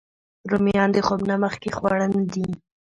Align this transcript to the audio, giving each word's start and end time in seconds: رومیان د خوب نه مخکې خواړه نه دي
رومیان 0.51 0.89
د 0.93 0.97
خوب 1.07 1.21
نه 1.29 1.35
مخکې 1.43 1.69
خواړه 1.77 2.07
نه 2.15 2.23
دي 2.33 2.47